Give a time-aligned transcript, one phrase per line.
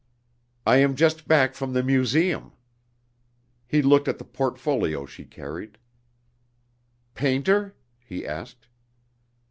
[0.65, 2.53] "I am just back from the Museum."
[3.67, 5.77] (He looked at the portfolio she carried.)
[7.13, 8.65] "Painter?" he asked.